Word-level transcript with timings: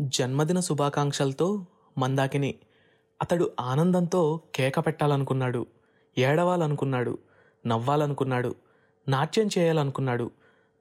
జన్మదిన 0.00 0.60
శుభాకాంక్షలతో 0.60 1.66
మందాకిని 1.98 2.54
అతడు 3.22 3.50
ఆనందంతో 3.60 4.40
కేక 4.54 4.86
పెట్టాలనుకున్నాడు 4.86 5.66
ఏడవాలనుకున్నాడు 6.18 7.18
నవ్వాలనుకున్నాడు 7.66 8.54
నాట్యం 9.08 9.48
చేయాలనుకున్నాడు. 9.58 10.30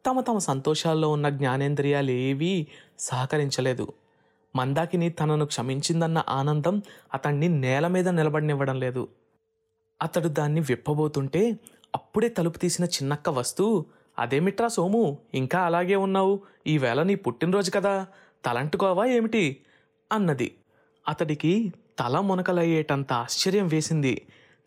తమ 0.05 0.20
తమ 0.20 0.38
సంతోషాల్లో 0.38 1.12
ఉన్న 1.12 1.30
జ్ఞానేంద్రియాలు 1.30 2.12
ఏవీ 2.12 2.68
సహకరించలేదు. 3.00 3.94
మందాకిని 4.55 5.10
తనను 5.10 5.46
క్షమించిందన్న 5.46 6.24
ఆనందం 6.30 6.82
అతన్ని 7.14 7.48
నేల 7.48 7.88
మీద 7.88 8.10
నిలబడినివ్వడం 8.10 8.80
లేదు. 8.80 9.08
అతడు 10.02 10.28
దాన్ని 10.28 10.62
విప్పబోతుంటే 10.62 11.60
అప్పుడే 11.96 12.30
తలుపు 12.30 12.58
తీసిన 12.58 12.86
చిన్నక్క 12.86 13.30
వస్తూ 13.30 13.86
అదేమిట్రా 14.20 14.68
సోము 14.68 15.18
ఇంకా 15.34 15.60
అలాగే 15.60 15.96
ఉన్నావు? 15.96 16.39
ఈవేళ 16.68 17.04
నీ 17.04 17.15
పుట్టినరోజు 17.15 17.71
కదా? 17.71 18.07
తలంటుకోవా 18.46 19.06
ఏమిటి? 19.06 19.57
అన్నది. 20.11 20.56
అతడికి 21.07 21.74
తల 22.00 22.20
మునకలయ్యేటంత 22.20 23.14
ఆశ్చర్యం 23.14 23.68
వేసింది. 23.68 24.21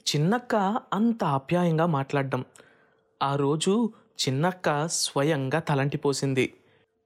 చిన్నక్క 0.09 0.55
అంత 0.93 1.25
ఆప్యాయంగా 1.25 1.87
మాట్లాడడం. 1.87 2.45
ఆ 3.23 3.37
రోజు 3.37 3.93
చిన్నక్క 4.29 4.89
స్వయంగా 4.89 5.59
తలంటిపోసింది 5.59 6.55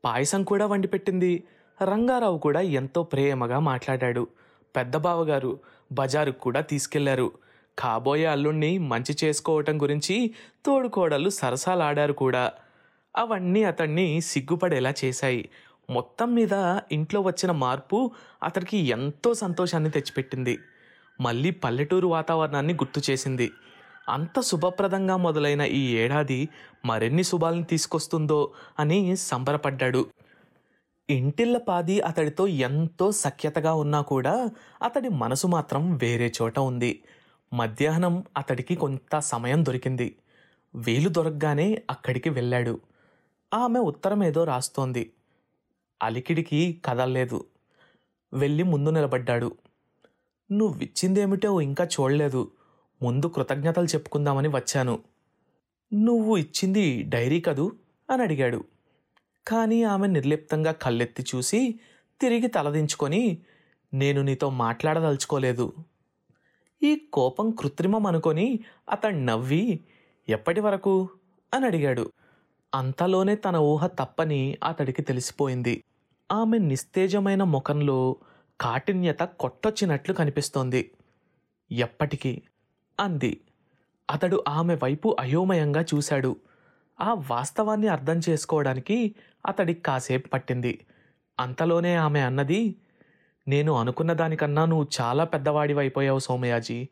పాయసం 0.05 0.45
కూడా 0.45 0.67
వండిపెట్టింది. 0.67 1.45
రంగారావు 1.85 2.39
కూడా 2.39 2.61
ఎంతో 2.61 3.03
ప్రేమగా 3.03 3.59
మాట్లాడాడు. 3.59 4.29
పెద్ద 4.77 4.97
బావగారు 4.97 5.59
బజారుకు 5.93 6.39
కూడా 6.39 6.61
తీసుకెళ్ళారు. 6.61 7.33
కాబోయే 7.79 8.27
అల్లుణ్ణి 8.27 8.79
మంచి 8.79 9.17
చేసుకోవటం 9.25 9.83
గురించి 9.83 10.35
తోడుకోడళ్ళు 10.67 11.31
సరసాలాడారు 11.31 12.13
కూడా. 12.13 12.53
అవన్నీ 13.17 13.65
అతన్ని 13.65 14.21
సిగ్గుపడేలా 14.21 14.95
చేశాయి. 15.05 15.49
మొత్తం 15.91 16.35
మీద 16.35 16.81
ఇంట్లో 16.93 17.21
వచ్చిన 17.21 17.51
మార్పు 17.53 18.11
అతడికి 18.43 18.77
ఎంతో 18.77 19.35
సంతోషాన్ని 19.35 19.91
తెచ్చిపెట్టింది. 19.91 20.59
మళ్ళీ 21.21 21.51
పల్లెటూరు 21.51 22.07
వాతావరణాన్ని 22.07 22.75
గుర్తు 22.75 23.11
చేసింది. 23.11 23.51
అంత 24.09 24.41
శుభప్రదంగా 24.41 25.17
మొదలైన 25.17 25.61
ఈ 25.61 25.97
ఏడాది 25.97 26.49
మరిన్ని 26.85 27.23
శుభాలను 27.23 27.65
తీసుకొస్తుందో 27.65 28.53
అని 28.79 29.17
సంబరపడ్డాడు. 29.17 30.07
ఇంటిళ్ళ 31.11 31.59
పాది 31.59 32.01
అతడితో 32.01 32.47
ఎంతో 32.47 33.13
సఖ్యతగా 33.13 33.75
ఉన్నా 33.75 34.01
కూడా 34.01 34.51
అతడి 34.83 35.09
మనసు 35.09 35.47
మాత్రం 35.47 35.97
వేరే 35.97 36.33
చోట 36.43 36.59
ఉంది. 36.59 37.03
మధ్యాహ్నం 37.53 38.25
అతడికి 38.37 38.75
కొంత 38.75 39.19
సమయం 39.19 39.65
దొరికింది. 39.65 40.17
వీలు 40.75 41.09
దొరకగానే 41.09 41.83
అక్కడికి 41.91 42.31
వెళ్ళాడు. 42.31 42.81
ఆమె 43.55 43.81
ఉత్తరం 43.81 44.25
ఏదో 44.25 44.45
రాస్తోంది. 44.45 45.11
అలికిడికి 46.03 46.83
కదల్లేదు. 46.85 47.45
వెళ్ళి 48.33 48.63
ముందు 48.63 48.91
నిలబడ్డాడు. 48.91 49.57
నువ్విచ్చిందేమిటో 50.53 51.61
ఇంకా 51.61 51.85
చూడలేదు. 51.85 52.51
ముందు 53.03 53.27
కృతజ్ఞతలు 53.27 53.85
చెప్పుకుందామని 53.85 54.49
వచ్చాను. 54.49 55.03
నువ్వు 55.95 56.37
ఇచ్చింది 56.37 57.03
డైరీ 57.03 57.41
కదూ? 57.41 57.73
అని 58.11 58.23
అడిగాడు. 58.23 58.65
కానీ 59.47 59.83
ఆమె 59.83 60.07
నిర్లిప్తంగా 60.07 60.73
కళ్ళెత్తి 60.73 61.25
చూసి 61.35 61.81
తిరిగి 62.21 62.47
తలదించుకొని 62.47 63.39
నేను 63.95 64.23
నీతో 64.23 64.51
మాట్లాడదలుచుకోలేదు. 64.51 65.75
ఈ 66.83 66.97
కోపం 67.13 67.51
కృత్రిమం 67.51 68.07
అనుకొని 68.07 68.61
అతడు 68.91 69.15
నవ్వి 69.15 69.81
ఎప్పటి 70.29 70.61
వరకు? 70.61 71.09
అని 71.55 71.67
అడిగాడు. 71.67 72.13
అంతలోనే 72.75 73.37
తన 73.37 73.57
ఊహ 73.57 73.87
తప్పని 73.87 74.59
అతడికి 74.63 75.03
తెలిసిపోయింది. 75.03 75.85
ఆమె 76.33 76.59
నిస్తేజమైన 76.59 77.43
ముఖంలో 77.45 78.17
కాఠిన్యత 78.61 79.19
కొట్టొచ్చినట్లు 79.23 80.15
కనిపిస్తోంది. 80.15 80.91
ఎప్పటికీ? 81.73 82.43
అంది. 83.01 83.41
అతడు 84.11 84.45
ఆమె 84.49 84.75
వైపు 84.75 85.17
అయోమయంగా 85.21 85.85
చూశాడు. 85.95 86.37
ఆ 87.01 87.15
వాస్తవాన్ని 87.31 87.89
అర్థం 87.89 88.21
చేసుకోవడానికి 88.29 89.15
అతడికి 89.47 89.83
కాసేపు 89.83 90.29
పట్టింది. 90.29 90.87
అంతలోనే 91.41 91.95
ఆమె 91.97 92.21
అన్నది 92.21 92.77
నేను 93.49 93.73
అనుకున్న 93.73 94.13
దానికన్నా 94.13 94.65
నువ్వు 94.65 94.87
చాలా 95.01 95.25
పెద్దవాడివైపోయావు 95.25 96.19
సోమయాజీ. 96.19 96.89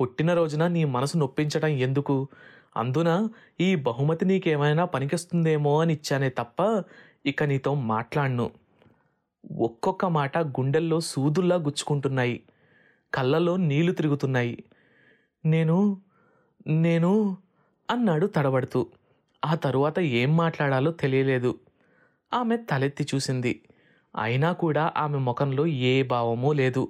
పుట్టినరోజున 0.00 0.66
నీ 0.66 0.84
మనసు 0.84 1.18
నొప్పించడం 1.18 1.68
ఎందుకు? 1.68 2.28
అందున 2.76 3.28
ఈ 3.60 3.74
బహుమతి 3.74 4.24
నీకేమైనా 4.24 4.84
పనికిస్తుందేమో 4.84 5.80
అని 5.80 5.92
ఇచ్చానే 5.92 6.28
తప్ప 6.28 6.84
ఇక 7.26 7.44
నీతో 7.44 7.74
మాట్లాడను. 7.74 8.50
ఒక్కొక్క 9.58 10.04
మాట 10.04 10.38
గుండెల్లో 10.38 11.00
సూదుల్లా 11.00 11.56
గుచ్చుకుంటున్నాయి. 11.56 12.42
కళ్ళలో 13.14 13.56
నీళ్ళు 13.56 13.92
తిరుగుతున్నాయి. 13.92 14.64
నేను 15.44 16.00
నేను 16.66 17.36
అన్నాడు 17.90 18.26
తడబడుతూ. 18.26 18.86
ఆ 19.44 19.54
తరువాత 19.54 19.98
ఏం 19.98 20.36
మాట్లాడాలో 20.36 20.90
తెలియలేదు. 20.90 21.58
ఆమె 22.34 22.56
తలెత్తి 22.56 23.06
చూసింది. 23.14 23.62
అయినా 24.22 24.52
కూడా 24.52 24.92
ఆమె 24.96 25.18
ముఖంలో 25.18 25.66
ఏ 25.66 26.02
భావమూ 26.02 26.52
లేదు. 26.52 26.88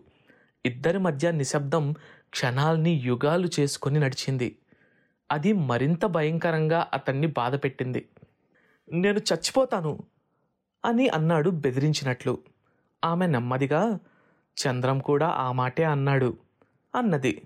ఇద్దరి 0.66 0.98
మధ్య 0.98 1.30
నిశ్శబ్దం 1.30 1.94
క్షణాల్ని 2.30 2.90
యుగాలు 2.90 3.48
చేసుకొని 3.60 4.00
నడిచింది. 4.00 4.58
అది 5.30 5.52
మరింత 5.52 6.06
భయంకరంగా 6.06 6.88
అతన్ని 6.92 7.26
బాధపెట్టింది 7.26 8.08
నేను 8.92 9.18
చచ్చిపోతాను 9.18 9.98
అని 10.84 11.08
అన్నాడు 11.08 11.50
బెదిరించినట్లు. 11.50 12.38
ఆమె 13.04 13.26
నెమ్మదిగా 13.26 13.98
చంద్రం 14.56 14.98
కూడా 14.98 15.28
ఆ 15.28 15.52
మాటే 15.52 15.84
అన్నాడు 15.84 16.38
అన్నది. 16.94 17.42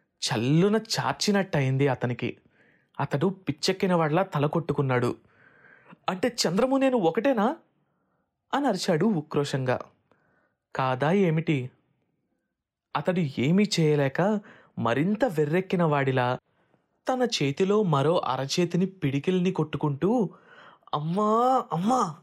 చల్లున 0.00 0.76
చార్చినట్టయింది 0.76 1.88
అతనికి. 1.88 2.36
అతడు 3.00 3.26
పిచ్చెక్కిన 3.26 3.94
వాళ్ళ 3.94 4.22
తల 4.22 4.46
కొట్టుకున్నాడు. 4.46 5.16
అంటే 6.08 6.28
చంద్రము 6.28 6.76
నేను 6.76 6.96
ఒకటేనా? 6.96 7.56
అని 8.54 8.66
అరిచాడు 8.66 9.06
ఉక్రోషంగా. 9.06 9.80
కాదా 10.76 11.12
ఏమిటి? 11.12 11.70
అతడు 12.96 13.40
ఏమీ 13.40 13.66
చేయలేక 13.80 14.40
మరింత 14.78 15.24
వెర్రెక్కిన 15.24 15.82
వాడిలా 15.82 16.38
తన 17.08 17.28
చేతిలో 17.42 17.82
మరో 17.82 18.18
అరచేతిని 18.18 18.86
పిడికిల్ని 18.86 19.52
కొట్టుకుంటూ 19.52 20.30
అమ్మా 20.94 21.64
అమ్మా 21.72 22.16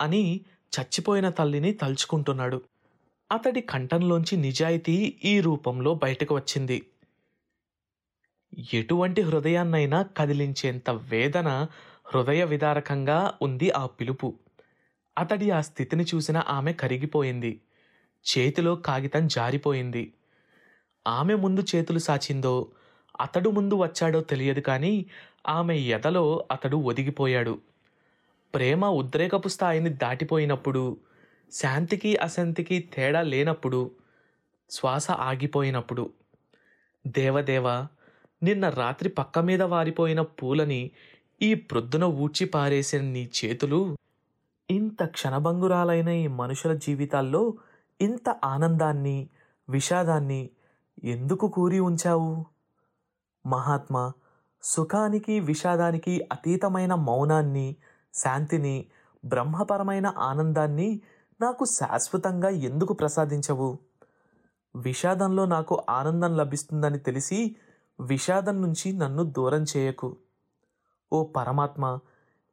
అని 0.00 0.40
చచ్చిపోయిన 0.72 1.28
తల్లిని 1.28 1.72
తలుచుకుంటున్నాడు. 1.72 2.62
అతడి 3.32 3.60
కంఠంలోంచి 3.60 4.36
నిజాయితీ 4.36 5.16
ఈ 5.24 5.40
రూపంలో 5.40 5.94
బయటకు 5.94 6.34
వచ్చింది. 6.34 6.82
ఎటువంటి 8.74 9.22
హృదయాన్నైనా 9.22 10.02
కదిలించేంత 10.02 10.90
వేదన 10.90 11.66
హృదయ 12.06 12.44
విదారకంగా 12.44 13.32
ఉంది 13.42 13.70
ఆ 13.70 13.86
పిలుపు. 13.86 14.34
అతడి 15.18 15.50
ఆ 15.50 15.60
స్థితిని 15.60 16.04
చూసిన 16.14 16.42
ఆమె 16.48 16.72
కరిగిపోయింది. 16.72 17.60
చేతిలో 18.24 18.74
కాగితం 18.74 19.28
జారిపోయింది. 19.28 20.12
ఆమె 21.06 21.34
ముందు 21.34 21.62
చేతులు 21.74 21.98
సాచిందో 21.98 22.68
అతడు 23.20 23.50
ముందు 23.50 23.74
వచ్చాడో 23.74 24.20
తెలియదు 24.20 24.60
కానీ 24.60 25.06
ఆమె 25.48 25.78
ఎదలో 25.78 26.44
అతడు 26.50 26.76
ఒదిగిపోయాడు. 26.76 27.58
ప్రేమ 28.54 28.84
ఉద్రేకపు 28.84 29.48
స్థాయిని 29.48 29.90
దాటిపోయినప్పుడు 29.90 30.96
శాంతికి 31.52 32.16
అశాంతికి 32.16 32.80
తేడా 32.80 33.22
లేనప్పుడు 33.22 33.90
శ్వాస 34.70 35.10
ఆగిపోయినప్పుడు. 35.10 36.10
దేవదేవ 37.06 37.86
నిన్న 38.42 38.68
రాత్రి 38.68 39.08
పక్క 39.08 39.38
మీద 39.38 39.62
వారిపోయిన 39.62 40.20
పూలని 40.20 40.90
ఈ 41.42 41.54
ప్రొద్దున 41.54 42.04
ఊడ్చి 42.04 42.44
పారేసిన 42.46 43.00
నీ 43.02 43.30
చేతులు? 43.44 43.96
ఇంత 44.70 45.04
క్షణభంగురాలైన 45.04 46.08
ఈ 46.08 46.26
మనుషుల 46.26 46.72
జీవితాల్లో 46.72 47.54
ఇంత 48.00 48.28
ఆనందాన్ని 48.44 49.28
విషాదాన్ని 49.68 50.50
ఎందుకు 51.04 51.48
కూరి 51.48 51.80
ఉంచావు? 51.80 52.46
మహాత్మా 53.46 54.12
సుఖానికి 54.62 55.40
విషాదానికి 55.40 56.28
అతీతమైన 56.32 56.94
మౌనాన్ని 56.94 57.76
శాంతిని 58.14 58.86
బ్రహ్మపరమైన 59.24 60.14
ఆనందాన్ని 60.18 61.00
నాకు 61.40 61.64
శాశ్వతంగా 61.64 62.48
ఎందుకు 62.48 62.92
ప్రసాదించవు? 62.92 63.78
విషాదంలో 64.76 65.46
నాకు 65.46 65.82
ఆనందం 65.90 66.36
లభిస్తుందని 66.36 66.98
తెలిసి 66.98 67.56
విషాదం 68.00 68.62
నుంచి 68.62 68.92
నన్ను 68.92 69.22
దూరం 69.22 69.64
చేయకు. 69.76 70.16
ఓ 71.12 71.24
పరమాత్మ 71.24 71.98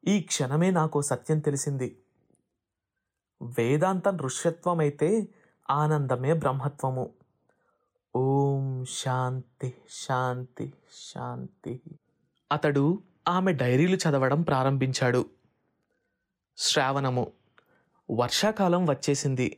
ఈ 0.08 0.22
క్షణమే 0.22 0.72
నాకు 0.72 1.02
సత్యం 1.02 1.40
తెలిసింది. 1.40 1.98
వేదాంతం 3.42 4.18
ఋష్యత్వమైతే 4.18 5.28
ఆనందమే 5.70 6.34
బ్రహ్మత్వము. 6.34 7.10
ఓం 8.20 8.86
శాంతి 8.86 9.74
శాంతి 9.92 10.74
శాంతి. 11.16 11.82
అతడు 12.52 13.02
ఆమె 13.28 13.52
డైరీలు 13.54 13.96
చదవడం 13.96 14.42
ప్రారంభించాడు. 14.42 15.26
శ్రావణము. 16.58 17.32
వర్షాకాలం 18.12 18.86
వచ్చేసింది. 18.90 19.58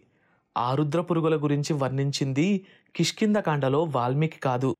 ఆరుద్ర 0.57 1.01
పురుగుల 1.01 1.43
గురించి 1.43 1.73
వర్ణించింది 1.73 2.65
కిష్కిందకాండలో 2.95 3.83
వాల్మీకి 3.83 4.39
కాదు. 4.39 4.75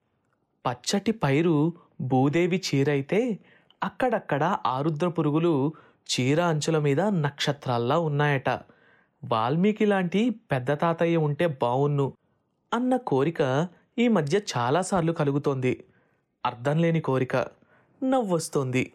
పచ్చటి 0.65 1.11
పైరు 1.11 1.73
భూదేవి 2.01 2.61
చీరైతే 2.75 3.39
అక్కడక్కడ 3.83 4.57
ఆరుద్ర 4.65 5.07
పురుగులు 5.07 5.73
చీర 6.11 6.41
అంచుల 6.41 6.79
మీద 6.79 7.01
నక్షత్రాల్లా 7.01 7.99
ఉన్నాయట. 7.99 8.49
వాల్మీకి 9.23 9.85
లాంటి 9.85 10.29
పెద్ద 10.29 10.79
తాతయ్య 10.79 11.17
ఉంటే 11.17 11.47
బావున్ను. 11.47 12.13
అన్న 12.73 12.95
కోరిక 12.95 13.67
ఈ 13.97 14.07
మధ్య 14.07 14.39
చాలాసార్లు 14.57 15.11
కలుగుతోంది. 15.11 15.83
అర్థం 16.45 16.77
లేని 16.77 16.99
కోరిక 16.99 17.35
నవ్వొస్తోంది. 18.03 18.93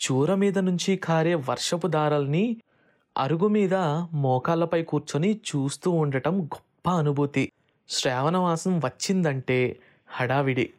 చూర 0.00 0.34
మీద 0.34 0.58
నుంచి 0.58 0.96
కారే 0.96 1.34
వర్షపు 1.34 1.86
దారల్ని 1.86 2.56
అరుగు 3.18 3.48
మీద 3.48 3.74
మోకాళ్ళపై 4.12 4.82
కూర్చొని 4.82 5.34
చూస్తూ 5.34 5.90
ఉండటం 5.90 6.42
గొప్ప 6.42 6.90
అనుభూతి. 6.90 7.52
శ్రావణమాసం 7.88 8.78
వచ్చిందంటే 8.78 9.78
హడావిడి. 10.06 10.72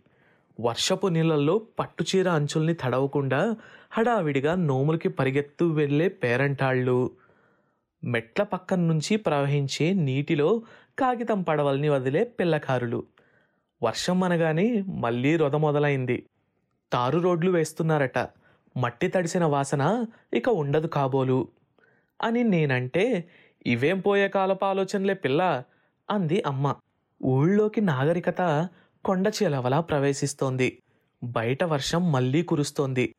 వర్షపు 0.60 1.08
నీళ్ళల్లో 1.08 1.62
పట్టుచీర 1.80 2.30
అంచుల్ని 2.30 2.74
తడవకుండా 2.74 3.56
హడావిడిగా 3.92 4.56
నోములకి 4.56 5.10
పరిగెత్తు 5.10 5.66
వెళ్ళే 5.66 6.08
పేరంటాళ్ళు. 6.08 7.12
మెట్ల 8.04 8.44
పక్కన 8.44 8.80
నుంచి 8.80 9.18
ప్రవహించే 9.18 9.94
నీటిలో 9.94 10.62
కాగితం 11.00 11.42
పడవల్ని 11.42 11.90
వదిలే 11.90 12.24
పిల్లకారులు. 12.24 13.04
వర్షం 13.84 14.24
అనగానే 14.24 14.84
మళ్ళీ 14.88 15.36
రొద 15.36 15.56
మొదలైంది. 15.56 16.26
తారు 16.94 17.20
రోడ్లు 17.20 17.52
వేస్తున్నారట. 17.52 18.18
మట్టి 18.78 19.08
తడిసిన 19.08 19.46
వాసన 19.46 20.06
ఇక 20.34 20.50
ఉండదు 20.50 20.88
కాబోలు. 20.88 21.48
అని 22.22 22.44
నేనంటే 22.44 23.30
ఇవేం 23.66 24.00
పోయే 24.00 24.28
కాలపు 24.28 24.66
ఆలోచనలే 24.66 25.14
పిల్ల 25.14 25.64
అంది 26.10 26.44
అమ్మ. 26.46 26.76
ఊళ్ళోకి 27.24 27.82
నాగరికత 27.82 28.70
కొండచేలవలా 29.06 29.80
ప్రవేశిస్తోంది. 29.80 30.80
బయట 31.24 31.64
వర్షం 31.64 32.12
మళ్ళీ 32.12 32.42
కురుస్తోంది. 32.42 33.16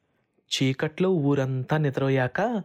చీకట్లో 0.50 1.11
ఊరంతా 1.11 1.77
నిద్రపోయాక 1.77 2.62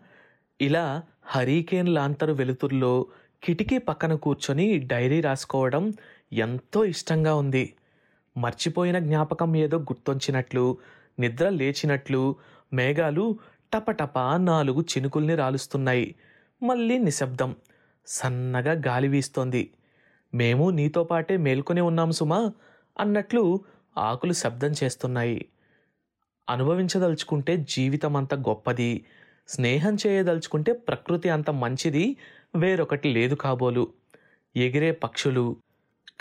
ఇలా 0.62 1.04
హరికేన్ 1.26 1.90
లాంతరు 1.90 2.34
వెలుతుర్లో 2.34 3.06
కిటికీ 3.44 3.78
పక్కన 3.78 4.14
కూర్చొని 4.14 4.80
డైరీ 4.80 5.22
రాసుకోవడం 5.22 5.94
ఎంతో 6.34 6.86
ఇష్టంగా 6.86 7.36
ఉంది. 7.36 7.74
మర్చిపోయిన 8.38 9.00
జ్ఞాపకం 9.00 9.56
ఏదో 9.56 9.78
గుర్తొచ్చినట్లు 9.78 10.78
నిద్ర 11.20 11.50
లేచినట్లు 11.50 12.36
మేఘాలు 12.74 13.40
టపటప 13.74 14.20
నాలుగు 14.20 14.82
చినుకుల్ని 14.82 15.36
రాలుస్తున్నాయి. 15.36 16.16
మళ్ళీ 16.64 16.98
నిశ్శబ్దం. 16.98 17.56
సన్నగా 18.08 18.72
గాలి 18.88 19.08
వీస్తోంది. 19.08 19.70
మేము 20.34 20.70
నీతో 20.70 21.04
పాటే 21.04 21.38
మేల్కొని 21.38 21.82
ఉన్నాం 21.82 22.12
సుమా 22.12 22.54
అన్నట్లు 23.00 23.62
ఆకులు 23.98 24.34
శబ్దం 24.34 24.72
చేస్తున్నాయి. 24.84 25.46
అనుభవించదలుచుకుంటే 26.50 27.58
జీవితం 27.58 28.16
అంత 28.18 28.34
గొప్పది. 28.34 29.06
స్నేహం 29.48 29.98
చేయదలుచుకుంటే 30.08 30.72
ప్రకృతి 30.74 31.30
అంత 31.30 31.50
మంచిది 31.50 32.18
వేరొకటి 32.56 33.14
లేదు 33.14 33.36
కాబోలు. 33.36 33.94
ఎగిరే 34.56 34.92
పక్షులు 34.92 35.58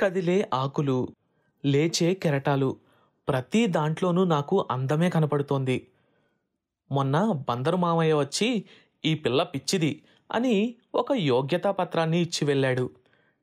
కదిలే 0.00 0.50
ఆకులు 0.54 1.08
లేచే 1.64 2.14
కెరటాలు 2.14 2.76
ప్రతి 3.28 3.66
దాంట్లోనూ 3.66 4.24
నాకు 4.24 4.68
అందమే 4.70 5.10
కనపడుతోంది. 5.10 5.88
మొన్న 6.90 7.44
బందరు 7.48 7.76
మామయ్య 7.76 8.14
వచ్చి 8.14 8.64
ఈ 9.04 9.14
పిల్ల 9.14 9.42
పిచ్చిది 9.42 10.02
అని 10.32 10.74
ఒక 10.94 11.12
యోగ్యతా 11.12 11.70
పత్రాన్ని 11.70 12.20
ఇచ్చి 12.20 12.44
వెళ్ళాడు. 12.44 12.90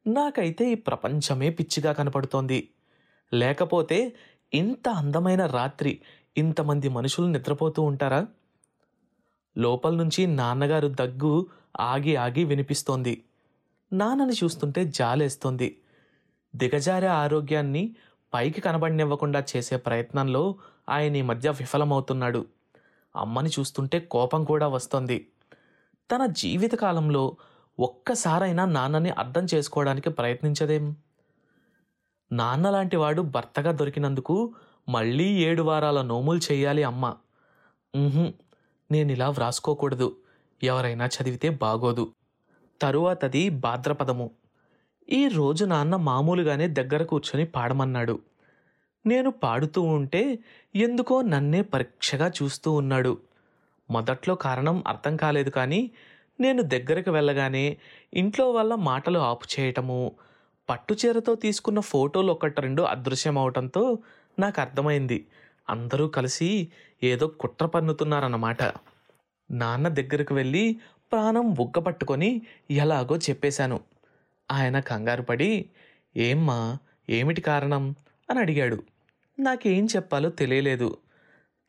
నాకైతే 0.07 0.71
ఈ 0.71 0.75
ప్రపంచమే 0.75 1.49
పిచ్చిగా 1.49 1.91
కనపడుతోంది. 1.91 2.69
లేకపోతే 3.33 4.13
ఇంత 4.53 4.89
అందమైన 4.89 5.45
రాత్రి 5.45 6.01
ఇంతమంది 6.38 6.89
మనుషులు 6.89 7.27
నిద్రపోతూ 7.27 7.81
ఉంటారా? 7.81 8.27
లోపల 9.57 9.95
నుంచి 9.95 10.27
నాన్నగారు 10.27 10.88
దగ్గు 10.88 11.47
ఆగి 11.80 12.16
ఆగి 12.16 12.44
వినిపిస్తోంది. 12.44 13.24
నాన్నని 13.94 14.33
చూస్తుంటే 14.44 14.86
జాలేస్తోంది. 14.86 15.80
దిగజారే 16.56 17.07
ఆరోగ్యాన్ని 17.07 17.95
పైకి 18.33 18.62
కనబడినివ్వకుండా 18.62 19.44
చేసే 19.56 19.77
ప్రయత్నంలో 19.77 20.56
ఆయన 20.89 21.16
ఈ 21.16 21.22
మధ్య 21.22 21.50
విఫలమవుతున్నాడు. 21.50 22.45
అమ్మని 23.16 23.50
చూస్తుంటే 23.60 24.00
కోపం 24.00 24.44
కూడా 24.44 24.68
వస్తోంది. 24.68 25.27
తన 26.12 26.25
జీవితకాలంలో 26.25 27.38
ఒక్కసారైనా 27.80 28.66
నాన్నని 28.66 29.10
అర్థం 29.10 29.48
చేసుకోవడానికి 29.54 30.10
ప్రయత్నించదేం? 30.10 30.95
నాన్న 32.31 32.69
లాంటి 32.69 32.98
వాడు 32.98 33.22
భర్తగా 33.22 33.72
దొరికినందుకు 33.72 34.54
మళ్ళీ 34.89 35.24
ఏడు 35.24 35.63
వారాల 35.63 36.01
నోములు 36.01 36.39
చేయాలి 36.51 36.83
అమ్మ. 36.83 37.16
నేను 38.92 39.12
ఇలా 39.12 39.30
వ్రాసుకోకూడదు. 39.30 40.16
ఎవరైనా 40.63 41.05
చదివితే 41.05 41.49
బాగోదు. 41.49 42.13
తరువాతది 42.81 43.49
భాద్రపదము. 43.49 44.31
ఈ 45.09 45.27
రోజు 45.27 45.65
నాన్న 45.65 45.95
మామూలుగానే 45.95 46.67
దగ్గర 46.67 47.03
కూర్చొని 47.03 47.45
పాడమన్నాడు. 47.45 48.19
నేను 49.05 49.31
పాడుతూ 49.31 49.81
ఉంటే 49.81 50.39
ఎందుకో 50.75 51.21
నన్నే 51.21 51.61
పరీక్షగా 51.61 52.31
చూస్తూ 52.43 52.71
ఉన్నాడు. 52.71 53.17
మొదట్లో 53.91 54.35
కారణం 54.35 54.83
అర్థం 54.87 55.15
కాలేదు 55.15 55.49
కానీ 55.49 55.91
నేను 56.39 56.61
దగ్గరకు 56.61 57.11
వెళ్ళగానే 57.11 57.77
ఇంట్లో 58.13 58.51
వాళ్ళ 58.51 58.75
మాటలు 58.75 59.19
ఆపు 59.19 59.59
చేయటము 59.59 60.11
పట్టుచీరతో 60.69 61.35
తీసుకున్న 61.35 61.79
ఫోటోలు 61.79 62.31
ఒకటి 62.31 62.61
రెండు 62.61 62.81
అదృశ్యమవటంతో 62.81 63.97
నాకు 64.39 64.61
అర్థమైంది. 64.61 65.27
అందరూ 65.69 66.07
కలిసి 66.07 66.67
ఏదో 67.03 67.27
కుట్ర 67.27 67.65
పన్నుతున్నారన్నమాట. 67.65 68.63
నాన్న 69.51 69.88
దగ్గరకు 69.88 70.36
వెళ్ళి 70.36 70.80
ప్రాణం 71.12 71.53
బుగ్గ 71.53 71.80
పట్టుకొని 71.80 72.42
ఎలాగో 72.71 73.18
చెప్పేశాను. 73.18 73.80
ఆయన 74.51 74.80
కంగారు 74.80 75.21
పడి 75.21 75.69
ఏమ్మా 76.18 76.77
ఏమిటి 77.09 77.42
కారణం? 77.42 77.95
అని 78.30 78.39
అడిగాడు. 78.39 78.83
నాకేం 79.39 79.86
చెప్పాలో 79.86 80.30
తెలియలేదు. 80.30 80.97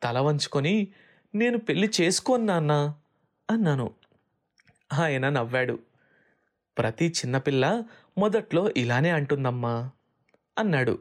తల 0.03 0.19
వంచుకొని 0.19 0.87
నేను 1.35 1.57
పెళ్ళి 1.57 1.91
చేసుకోను 2.01 2.45
నాన్న 2.45 2.95
అన్నాను. 3.51 3.91
ఆయన 4.93 5.29
నవ్వాడు. 5.29 5.79
ప్రతి 6.77 7.07
చిన్నపిల్ల 7.07 7.83
మొదట్లో 8.17 8.69
ఇలానే 8.77 9.09
అంటుందమ్మా 9.09 9.91
అన్నాడు. 10.57 10.99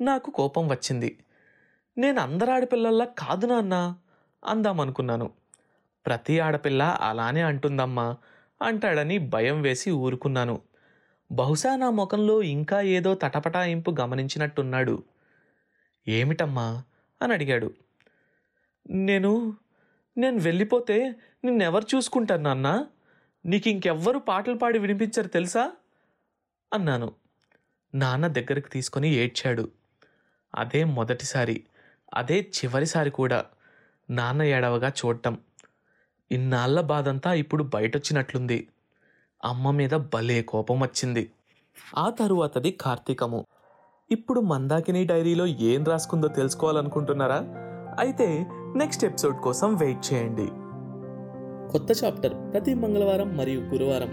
నాకు 0.00 0.30
కోపం 0.30 0.68
వచ్చింది. 0.68 1.18
నేను 1.98 2.20
అందరు 2.20 2.50
ఆడపిల్లల్లా 2.50 3.04
కాదు 3.04 3.46
నాన్న 3.46 3.96
అందామనుకున్నాను. 4.44 5.30
ప్రతి 6.06 6.40
ఆడపిల్ల 6.40 6.82
అలానే 7.00 7.42
అంటుందమ్మా 7.42 8.16
అంటాడని 8.62 9.18
భయం 9.18 9.62
వేసి 9.62 9.90
ఊరుకున్నాను. 9.90 10.60
బహుశా 11.32 11.76
నా 11.76 11.90
ముఖంలో 11.90 12.42
ఇంకా 12.42 12.80
ఏదో 12.80 13.14
తటపటాయింపు 13.14 13.94
గమనించినట్టున్నాడు. 14.00 15.02
ఏమిటమ్మా? 16.08 16.82
అని 17.22 17.32
అడిగాడు. 17.32 17.74
నేను 18.90 19.56
నేను 20.18 20.36
వెళ్ళిపోతే 20.36 21.14
నిన్నెవరు 21.44 21.96
చూసుకుంటాను 21.96 22.42
నాన్న? 22.42 22.86
నీకు 23.46 23.68
ఇంకెవ్వరు 23.68 24.18
పాటలు 24.18 24.54
పాడి 24.54 24.78
వినిపించరు 24.78 25.28
తెలుసా? 25.28 25.72
అన్నాను. 26.72 27.12
నాన్న 27.94 28.26
దగ్గరికి 28.26 28.68
తీసుకొని 28.68 29.08
ఏడ్చాడు. 29.08 29.70
అదే 30.54 30.84
మొదటిసారి 30.84 31.64
అదే 32.14 32.40
చివరిసారి 32.40 33.10
కూడా 33.10 33.46
నాన్న 34.10 34.42
ఏడవగా 34.42 34.92
చూడటం. 35.06 35.38
ఇన్నాళ్ళ 36.32 36.80
బాధంతా 36.80 37.32
ఇప్పుడు 37.32 37.62
బయటొచ్చినట్లుంది. 37.62 38.68
అమ్మ 39.44 39.70
మీద 39.70 39.90
భలే 39.90 40.42
కోపం 40.42 40.80
వచ్చింది. 40.80 41.30
ఆ 41.98 42.10
తరువాతది 42.10 42.70
కార్తీకము. 42.70 43.46
ఇప్పుడు 44.10 44.40
మందాకిని 44.40 45.04
డైరీలో 45.04 45.46
ఏం 45.46 45.84
రాసుకుందో 45.84 46.28
తెలుసుకోవాలనుకుంటున్నారా? 46.28 47.42
అయితే 47.98 48.46
నెక్స్ట్ 48.76 49.04
ఎపిసోడ్ 49.04 49.36
కోసం 49.36 49.76
వెయిట్ 49.76 50.12
చేయండి. 50.12 50.48
కొత్త 51.72 52.04
చాప్టర్ 52.04 52.52
ప్రతి 52.52 52.74
మంగళవారం 52.74 53.36
మరియు 53.36 53.60
గురువారం. 53.60 54.10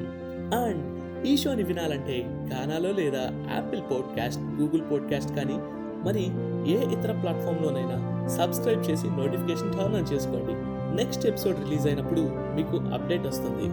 అండ్ 0.60 1.03
ఈ 1.27 1.38
షోని 1.38 1.63
వినాలంటే 1.63 2.22
గానాలో 2.24 2.91
లేదా 2.91 3.51
యాపిల్ 3.55 3.82
పాడ్కాస్ట్ 3.82 4.41
గూగుల్ 4.41 4.82
పాడ్కాస్ట్ 4.82 5.36
కానీ 5.36 5.58
మరి 6.05 6.24
ఏ 6.72 7.00
ఇతర 7.00 7.20
ప్లాట్ఫామ్లోనైనా 7.22 8.27
సబ్స్క్రైబ్ 8.27 8.89
చేసి 8.89 9.08
నోటిఫికేషన్ 9.08 9.74
టర్న్ 9.74 9.96
ఆన్ 9.96 10.13
చేసుకోండి. 10.13 10.62
నెక్స్ట్ 10.95 11.25
ఎపిసోడ్ 11.25 11.59
రిలీజ్ 11.63 11.85
అయినప్పుడు 11.88 12.23
మీకు 12.57 12.77
అప్డేట్ 12.95 13.25
వస్తుంది. 13.27 13.67